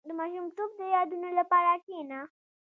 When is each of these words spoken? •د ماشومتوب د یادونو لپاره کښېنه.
•د 0.07 0.09
ماشومتوب 0.19 0.69
د 0.79 0.81
یادونو 0.95 1.29
لپاره 1.39 1.69
کښېنه. 1.85 2.19